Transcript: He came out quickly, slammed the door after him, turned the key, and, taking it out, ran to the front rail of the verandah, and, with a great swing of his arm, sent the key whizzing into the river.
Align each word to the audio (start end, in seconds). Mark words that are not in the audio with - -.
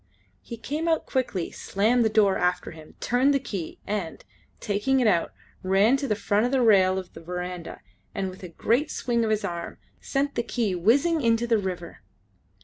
He 0.41 0.57
came 0.57 0.87
out 0.87 1.05
quickly, 1.05 1.51
slammed 1.51 2.03
the 2.03 2.09
door 2.09 2.35
after 2.39 2.71
him, 2.71 2.95
turned 2.99 3.35
the 3.35 3.39
key, 3.39 3.77
and, 3.85 4.25
taking 4.59 4.99
it 4.99 5.05
out, 5.05 5.31
ran 5.61 5.95
to 5.97 6.07
the 6.07 6.15
front 6.15 6.55
rail 6.55 6.97
of 6.97 7.13
the 7.13 7.21
verandah, 7.21 7.81
and, 8.15 8.31
with 8.31 8.41
a 8.41 8.49
great 8.49 8.89
swing 8.89 9.23
of 9.23 9.29
his 9.29 9.45
arm, 9.45 9.77
sent 9.99 10.33
the 10.33 10.41
key 10.41 10.73
whizzing 10.73 11.21
into 11.21 11.45
the 11.45 11.59
river. 11.59 12.01